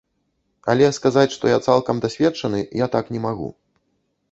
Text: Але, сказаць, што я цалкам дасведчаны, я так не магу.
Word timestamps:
Але, 0.71 0.87
сказаць, 0.97 1.33
што 1.35 1.51
я 1.51 1.59
цалкам 1.67 1.95
дасведчаны, 2.07 2.65
я 2.85 2.91
так 2.99 3.05
не 3.17 3.25
магу. 3.29 3.55